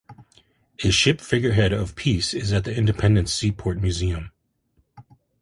[0.83, 4.31] A ship figurehead of "Peace" is at the Independence Seaport Museum.